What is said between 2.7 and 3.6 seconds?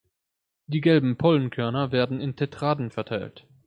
verteilt.